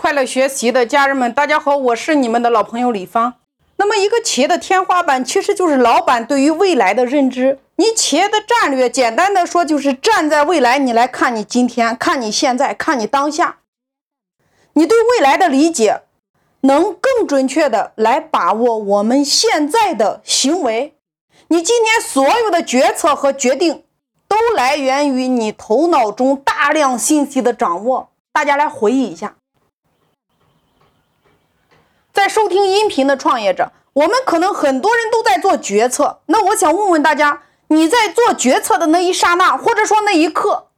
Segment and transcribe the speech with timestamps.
[0.00, 3.34] 快乐学习的家人们，大家好，我是你们的老朋友李芳。
[3.78, 7.58] 那么，一个企业的天花板其实就是老板对于未来的认知。
[7.74, 13.58] 你企业的战略，简单的说就是站在未来，你来看你今天，看你现在，看你当下。
[14.74, 16.02] 你对未来的理解，
[16.60, 20.94] 能更准确的来把握我们现在的行为。
[21.48, 23.82] 你今天所有的决策和决定，
[24.28, 28.10] 都来源于你头脑中大量信息的掌握。
[28.32, 29.34] 大家来回忆一下。
[32.28, 36.20] 收听音频的创业者，我们可能很多人都在做决策。
[36.26, 40.68] 那我想问问大家，你在做决策的那一刹那，或者说那一刻，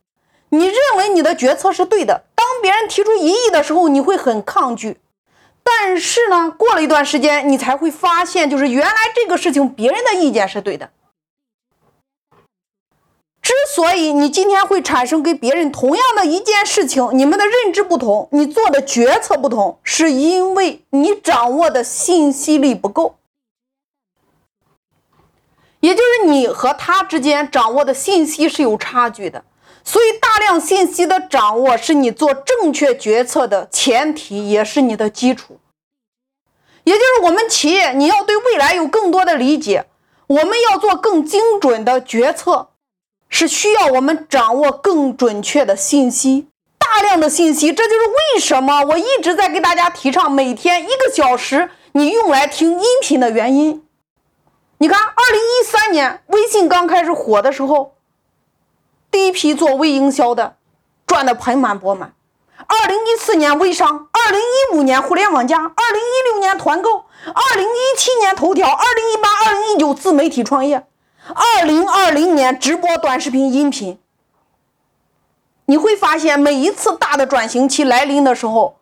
[0.50, 2.24] 你认为你的决策是对的？
[2.34, 5.00] 当别人提出异议的时候，你会很抗拒。
[5.62, 10.90] 但是呢，过了一段时间，你才会发现，就是原来这个事情别人的意见是对的。
[13.74, 23.16] 所以你今天会产生跟别人同样的一件事情，你们的认知不同，你做的决策不同，是因为你掌握的信息力不够，
[25.78, 29.44] 也就是你和他之间掌握的信息是有差距的。
[29.82, 35.58] 所以，大量信息的掌握是你做正确决策的前提，也是你的基础。
[36.84, 39.86] 也就是我们企业，你要对未来有更多的理解，
[40.26, 42.68] 我们要做更精准的决策。
[43.30, 48.00] 是需要我们掌握更准确的信息，大量的信息，这就是
[48.34, 53.86] 为什么我一直在给大家提倡每天一个小时你用来听音频的原因。
[54.78, 57.94] 你看，二零一三年微信刚开始火的时候，
[59.10, 60.56] 第一批做微营销的
[61.06, 62.14] 赚得盆满钵满。
[62.66, 70.86] 二零一四年微商，二零一五年互联网加，二零一六年团购，二零一七年头条，二零一八、二零一九自媒体创业。
[71.28, 73.98] 二零二零年直播短视频音频，
[75.66, 78.78] 你会发现每一次大的转型期来临的时候，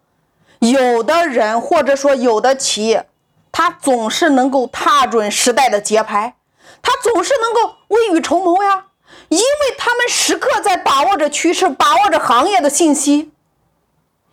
[0.60, 3.08] 有的人或者说有的企业，
[3.52, 6.36] 他总是能够踏准时代的节拍，
[6.80, 8.86] 他总是能够未雨绸缪呀，
[9.28, 13.30] 因为他们时刻在把握着趋势，把握着行业的信息，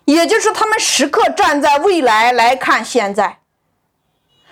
[0.06, 3.40] 也就是他们时刻站在未来来看现在。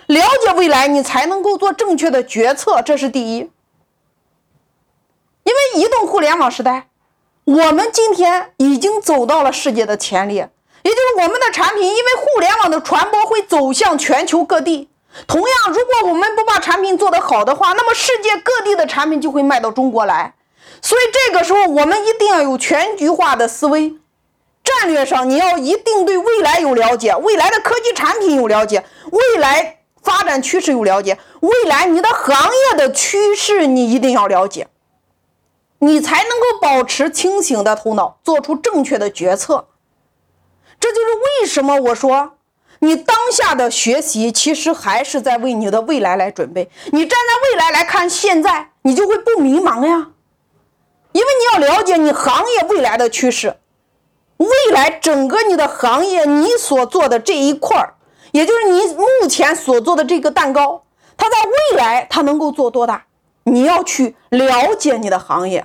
[0.06, 3.50] 了解未来，你才能够做正确的决策，这是第一。
[5.44, 6.88] 因为移动互联网时代，
[7.44, 10.50] 我们今天已经走到了世界的前列，
[10.82, 14.88] 也就是我们的产品，因为互联网的传播会走向全球各地。
[15.26, 20.34] 同样，如果我们不把产品做得好的话，那么世界各地的产品就会卖到中国来。
[20.82, 23.94] 所以这个时候，我们一定要有全局化的思维，
[24.62, 29.78] 战略上你要一定对未来有了解，未来的科技产品有了解，未来。
[30.04, 34.68] 发展趋势有了解，未来你的行业的趋势你一定要了解，
[35.78, 39.68] 你才能够保持清醒的头脑，做出正确的决策。
[40.78, 41.06] 这就是
[41.40, 42.36] 为什么我说，
[42.80, 46.70] 你当下的学习其实还是在为你的未来来准备。
[46.92, 50.10] 你站在未来来看现在，你就会不迷茫呀，
[51.12, 53.56] 因为你要了解你行业未来的趋势，
[54.36, 57.94] 未来整个你的行业你所做的这一块儿。
[58.34, 60.82] 也就是你目前所做的这个蛋糕，
[61.16, 63.04] 它在未来它能够做多大？
[63.44, 65.64] 你要去了解你的行业。